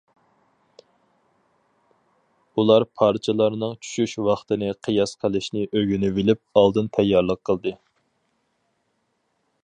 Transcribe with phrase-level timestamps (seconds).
[2.55, 7.75] ئۇلار پارچىلارنىڭ چۈشۈش ۋاقتىنى قىياس قىلىشنى ئۆگىنىۋېلىپ ئالدىن تەييارلىق قىلدى.